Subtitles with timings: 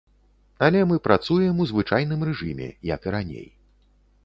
[0.67, 3.47] Але мы працуем у звычайным рэжыме, як і раней.